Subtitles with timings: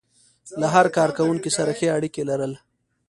[0.59, 2.53] له هر کار کوونکي سره ښې اړيکې لرل.